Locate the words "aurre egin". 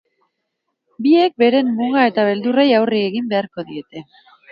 2.79-3.29